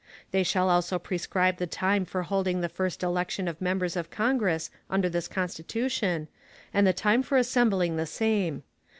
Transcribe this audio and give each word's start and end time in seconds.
They 0.31 0.41
shall 0.41 0.67
also 0.71 0.97
prescribe 0.97 1.57
the 1.57 1.67
time 1.67 2.05
for 2.05 2.23
holding 2.23 2.59
the 2.61 2.69
first 2.69 3.03
election 3.03 3.47
of 3.47 3.61
members 3.61 3.95
of 3.95 4.09
Congress 4.09 4.71
under 4.89 5.09
this 5.09 5.27
Constitution, 5.27 6.27
and 6.73 6.87
the 6.87 6.91
time 6.91 7.21
for 7.21 7.37
assembling 7.37 7.97
the 7.97 8.07
same. 8.07 8.63